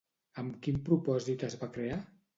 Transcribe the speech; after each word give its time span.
Amb 0.43 0.55
quin 0.67 0.81
propòsit 0.89 1.47
es 1.49 1.59
va 1.63 1.73
crear? 1.77 2.05